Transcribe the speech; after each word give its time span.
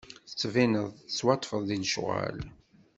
Tettbineḍ-d 0.29 0.97
tettwaṭṭfeḍ 0.99 1.61
di 1.69 1.77
lecɣal. 1.81 2.37